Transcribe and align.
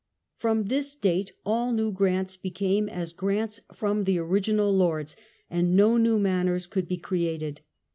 From 0.35 0.63
this 0.63 0.95
date 0.95 1.31
all 1.45 1.71
new 1.71 1.91
grants 1.91 2.35
|:]|ecame 2.37 2.89
as 2.89 3.13
grants 3.13 3.61
from 3.75 4.05
the 4.05 4.17
original 4.17 4.75
lords: 4.75 5.15
and 5.47 5.75
no 5.75 5.95
new 5.97 6.17
manors 6.17 6.65
could 6.65 6.87
be 6.87 6.97
created. 6.97 7.61